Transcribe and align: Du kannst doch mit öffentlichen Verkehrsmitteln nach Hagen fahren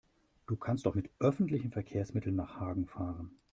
Du 0.47 0.55
kannst 0.55 0.87
doch 0.87 0.95
mit 0.95 1.11
öffentlichen 1.19 1.69
Verkehrsmitteln 1.69 2.35
nach 2.35 2.59
Hagen 2.59 2.87
fahren 2.87 3.37